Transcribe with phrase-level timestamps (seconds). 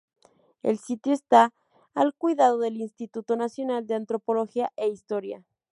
[0.63, 1.53] El sitio está
[1.93, 5.43] al cuidado del Instituto Nacional de Antropología e Historia.